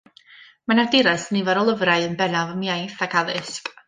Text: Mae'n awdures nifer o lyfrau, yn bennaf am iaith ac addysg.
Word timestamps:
Mae'n 0.69 0.79
awdures 0.83 1.25
nifer 1.37 1.59
o 1.63 1.65
lyfrau, 1.67 2.05
yn 2.07 2.15
bennaf 2.21 2.55
am 2.55 2.65
iaith 2.69 3.05
ac 3.07 3.15
addysg. 3.23 3.71